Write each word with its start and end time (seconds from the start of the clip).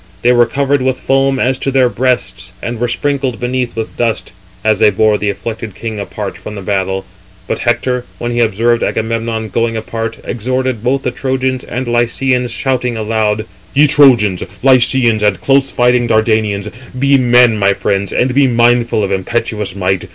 They 0.23 0.31
were 0.31 0.47
covered 0.47 0.81
with 0.81 0.99
foam 0.99 1.37
as 1.37 1.59
to 1.59 1.69
their 1.69 1.87
breasts, 1.87 2.53
and 2.59 2.79
were 2.79 2.87
sprinkled 2.87 3.39
beneath 3.39 3.75
with 3.75 3.97
dust, 3.97 4.31
as 4.63 4.79
they 4.79 4.89
bore 4.89 5.19
the 5.19 5.29
afflicted 5.29 5.75
king 5.75 5.99
apart 5.99 6.39
from 6.39 6.55
the 6.55 6.63
battle. 6.63 7.05
But 7.47 7.59
Hector, 7.59 8.05
when 8.17 8.31
he 8.31 8.39
observed 8.39 8.81
Agamemnon 8.81 9.49
going 9.49 9.77
apart, 9.77 10.17
exhorted 10.23 10.83
both 10.83 11.03
the 11.03 11.11
Trojans 11.11 11.63
and 11.63 11.87
Lycians, 11.87 12.49
shouting 12.49 12.97
aloud: 12.97 13.45
"Ye 13.75 13.85
Trojans, 13.85 14.41
Lycians, 14.63 15.21
and 15.21 15.39
close 15.39 15.69
fighting 15.69 16.07
Dardanians, 16.07 16.71
be 16.97 17.19
men, 17.19 17.59
my 17.59 17.73
friends, 17.73 18.11
and 18.11 18.33
be 18.33 18.47
mindful 18.47 19.03
of 19.03 19.11
impetuous 19.11 19.75
might. 19.75 20.05